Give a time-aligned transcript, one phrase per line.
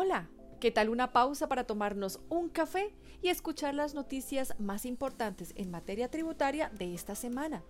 [0.00, 0.28] Hola,
[0.60, 5.72] ¿qué tal una pausa para tomarnos un café y escuchar las noticias más importantes en
[5.72, 7.64] materia tributaria de esta semana?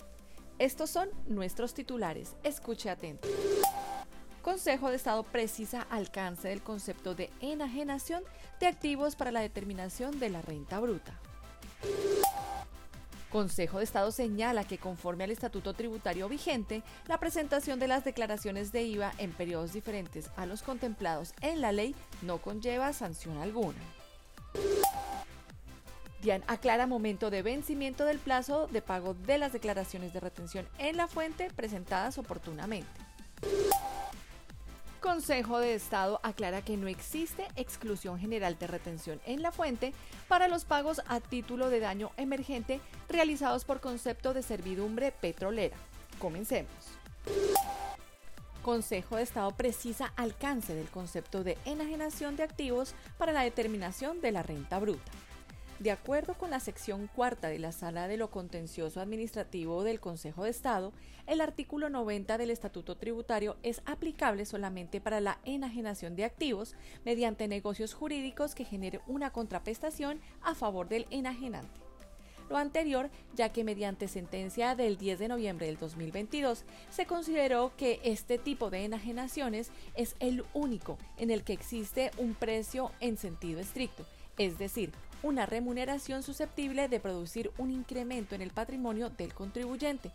[0.59, 2.37] Estos son nuestros titulares.
[2.43, 3.27] Escuche atento.
[4.43, 8.23] Consejo de Estado precisa alcance del concepto de enajenación
[8.61, 11.19] de activos para la determinación de la renta bruta.
[13.31, 18.73] Consejo de Estado señala que conforme al estatuto tributario vigente, la presentación de las declaraciones
[18.73, 23.79] de IVA en periodos diferentes a los contemplados en la ley no conlleva sanción alguna.
[26.23, 30.97] DIAN aclara momento de vencimiento del plazo de pago de las declaraciones de retención en
[30.97, 33.08] la fuente presentadas oportunamente.
[35.09, 39.95] Consejo de Estado aclara que no existe exclusión general de retención en la fuente
[40.29, 45.79] para los pagos a título de daño emergente realizados por concepto de servidumbre petrolera.
[46.19, 46.71] Comencemos.
[48.61, 54.33] Consejo de Estado precisa alcance del concepto de enajenación de activos para la determinación de
[54.33, 55.11] la renta bruta.
[55.79, 60.43] De acuerdo con la sección cuarta de la Sala de lo Contencioso Administrativo del Consejo
[60.43, 60.93] de Estado,
[61.29, 66.75] el artículo 90 del Estatuto Tributario es aplicable solamente para la enajenación de activos
[67.05, 71.81] mediante negocios jurídicos que genere una contraprestación a favor del enajenante.
[72.51, 78.01] Lo anterior, ya que mediante sentencia del 10 de noviembre del 2022 se consideró que
[78.03, 83.61] este tipo de enajenaciones es el único en el que existe un precio en sentido
[83.61, 84.05] estricto,
[84.39, 84.91] es decir,
[85.23, 90.11] una remuneración susceptible de producir un incremento en el patrimonio del contribuyente.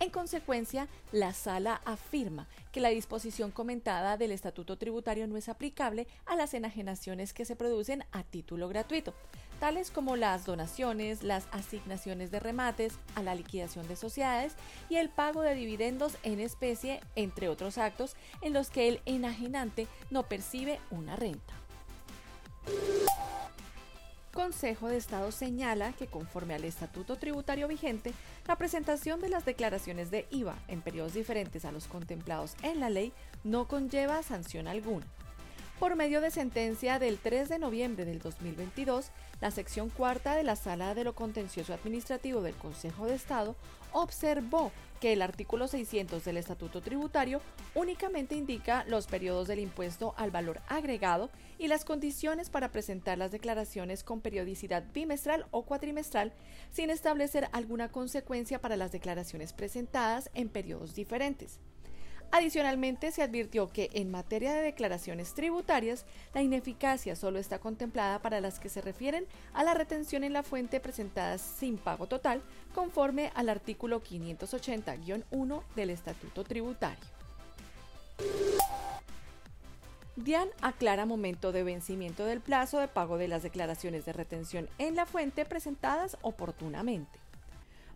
[0.00, 6.06] En consecuencia, la sala afirma que la disposición comentada del Estatuto Tributario no es aplicable
[6.24, 9.12] a las enajenaciones que se producen a título gratuito,
[9.58, 14.54] tales como las donaciones, las asignaciones de remates, a la liquidación de sociedades
[14.88, 19.88] y el pago de dividendos en especie, entre otros actos en los que el enajenante
[20.10, 21.54] no percibe una renta.
[24.32, 28.12] Consejo de Estado señala que conforme al estatuto tributario vigente,
[28.46, 32.90] la presentación de las declaraciones de IVA en periodos diferentes a los contemplados en la
[32.90, 33.12] ley
[33.42, 35.06] no conlleva sanción alguna.
[35.78, 40.56] Por medio de sentencia del 3 de noviembre del 2022, la sección cuarta de la
[40.56, 43.54] Sala de lo Contencioso Administrativo del Consejo de Estado
[43.92, 47.40] observó que el artículo 600 del Estatuto Tributario
[47.76, 53.30] únicamente indica los periodos del impuesto al valor agregado y las condiciones para presentar las
[53.30, 56.32] declaraciones con periodicidad bimestral o cuatrimestral,
[56.72, 61.60] sin establecer alguna consecuencia para las declaraciones presentadas en periodos diferentes.
[62.30, 68.40] Adicionalmente, se advirtió que en materia de declaraciones tributarias, la ineficacia solo está contemplada para
[68.40, 72.42] las que se refieren a la retención en la fuente presentadas sin pago total,
[72.74, 77.04] conforme al artículo 580-1 del Estatuto Tributario.
[80.16, 84.96] DIAN aclara momento de vencimiento del plazo de pago de las declaraciones de retención en
[84.96, 87.18] la fuente presentadas oportunamente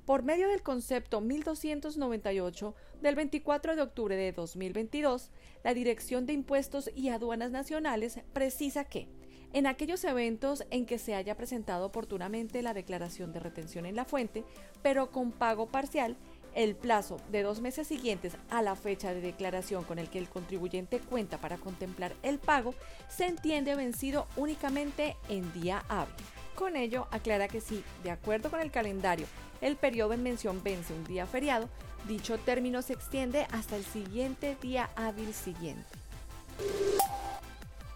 [0.04, 5.30] por medio del concepto 1298 del 24 de octubre de 2022,
[5.62, 9.08] la Dirección de Impuestos y Aduanas Nacionales precisa que,
[9.52, 14.04] en aquellos eventos en que se haya presentado oportunamente la declaración de retención en la
[14.04, 14.44] fuente,
[14.82, 16.16] pero con pago parcial,
[16.54, 20.28] el plazo de dos meses siguientes a la fecha de declaración con el que el
[20.28, 22.74] contribuyente cuenta para contemplar el pago
[23.08, 26.14] se entiende vencido únicamente en día hábil.
[26.62, 29.26] Con ello, aclara que si, de acuerdo con el calendario,
[29.60, 31.68] el periodo en mención vence un día feriado,
[32.06, 35.90] dicho término se extiende hasta el siguiente día hábil siguiente.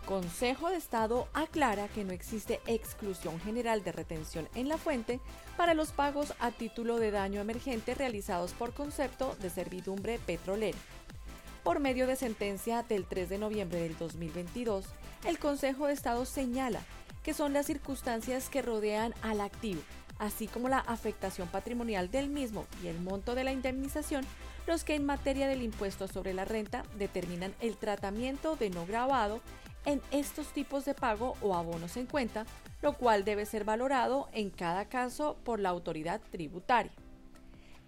[0.04, 5.21] Consejo de Estado aclara que no existe exclusión general de retención en la fuente
[5.56, 10.78] para los pagos a título de daño emergente realizados por concepto de servidumbre petrolera.
[11.62, 14.87] Por medio de sentencia del 3 de noviembre del 2022,
[15.25, 16.81] el Consejo de Estado señala
[17.27, 19.83] que son las circunstancias que rodean al activo,
[20.21, 24.25] así como la afectación patrimonial del mismo y el monto de la indemnización,
[24.69, 29.41] los que en materia del impuesto sobre la renta determinan el tratamiento de no grabado
[29.87, 32.47] en estos tipos de pago o abonos en cuenta,
[32.81, 36.93] lo cual debe ser valorado en cada caso por la autoridad tributaria.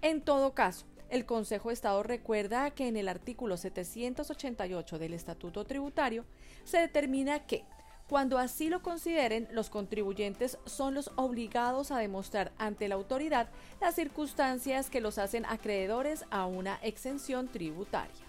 [0.02, 5.64] En todo caso, el Consejo de Estado recuerda que en el artículo 788 del Estatuto
[5.64, 6.24] Tributario
[6.64, 7.64] se determina que
[8.08, 13.50] cuando así lo consideren, los contribuyentes son los obligados a demostrar ante la autoridad
[13.82, 18.24] las circunstancias que los hacen acreedores a una exención tributaria.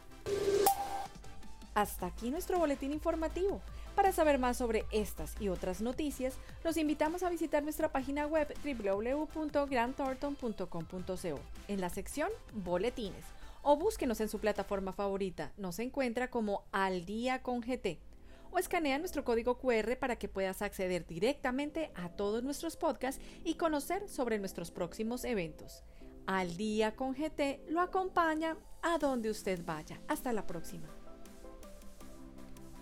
[1.75, 3.61] Hasta aquí nuestro boletín informativo.
[3.95, 6.33] Para saber más sobre estas y otras noticias,
[6.63, 11.39] los invitamos a visitar nuestra página web www.grandthornton.com.co
[11.69, 13.23] en la sección Boletines
[13.61, 15.53] o búsquenos en su plataforma favorita.
[15.57, 18.08] Nos encuentra como Al Día con GT
[18.51, 23.55] o escanea nuestro código QR para que puedas acceder directamente a todos nuestros podcasts y
[23.55, 25.83] conocer sobre nuestros próximos eventos.
[26.25, 29.99] Al día con GT lo acompaña a donde usted vaya.
[30.07, 30.87] Hasta la próxima.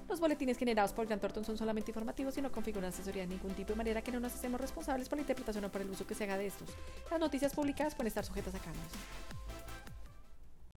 [0.09, 3.53] Los boletines generados por Grant Thornton son solamente informativos y no configuran asesoría de ningún
[3.53, 6.07] tipo de manera que no nos hacemos responsables por la interpretación o por el uso
[6.07, 6.69] que se haga de estos.
[7.11, 8.91] Las noticias publicadas pueden estar sujetas a cambios.